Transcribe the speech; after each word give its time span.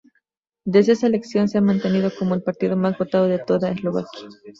Desde 0.65 0.93
esa 0.93 1.05
elección 1.05 1.47
se 1.47 1.59
ha 1.59 1.61
mantenido 1.61 2.09
como 2.17 2.33
el 2.33 2.41
partido 2.41 2.75
más 2.75 2.97
votado 2.97 3.27
de 3.27 3.37
toda 3.37 3.69
Eslovaquia. 3.69 4.29